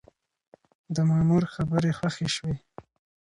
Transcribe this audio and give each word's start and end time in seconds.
د 0.95 0.97
مامور 1.09 1.43
خبرې 1.53 1.91
خوښې 1.97 2.27
شوې. 2.35 2.57